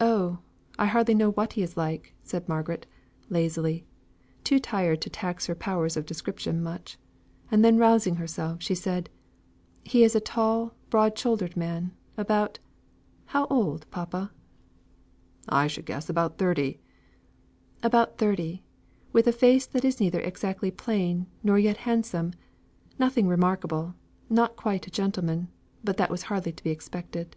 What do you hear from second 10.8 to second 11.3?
broad